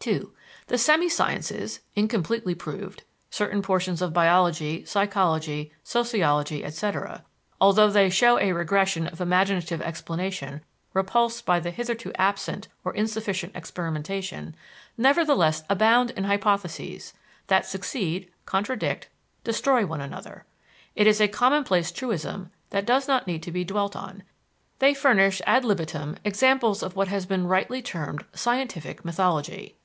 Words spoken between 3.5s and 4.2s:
portions of